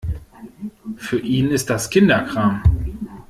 Für 0.97 1.19
ihn 1.19 1.51
ist 1.51 1.69
das 1.69 1.91
Kinderkram. 1.91 2.63